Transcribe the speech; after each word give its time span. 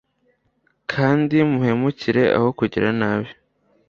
kandi 0.91 1.35
muherukire 1.51 2.23
aho 2.37 2.47
kugira 2.59 2.87
nabi 2.99 3.29